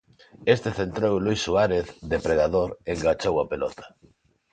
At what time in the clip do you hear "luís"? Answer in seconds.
1.25-1.41